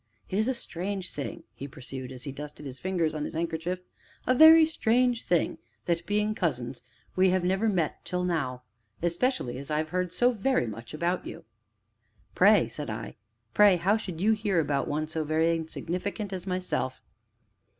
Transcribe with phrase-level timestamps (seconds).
[0.31, 3.81] "It is a strange thing," he pursued, as he dusted his fingers on his handkerchief,
[4.25, 6.81] "a very strange thing that, being cousins,
[7.15, 8.63] we have never met till now
[9.03, 11.45] especially as I have heard so very much about you."
[12.33, 13.15] "Pray," said I,
[13.53, 17.03] "pray how should you hear about one so very insignificant as myself?"